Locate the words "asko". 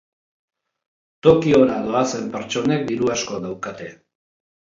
3.17-3.39